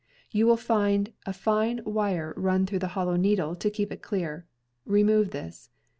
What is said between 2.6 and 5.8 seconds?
through the hollow needle to keep it clear. Remove this.